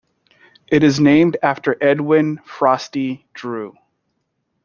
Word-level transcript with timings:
It 0.65 0.81
is 0.81 0.99
named 0.99 1.37
after 1.43 1.77
Edwin 1.79 2.39
"Frosty" 2.43 3.27
Drew. 3.35 3.77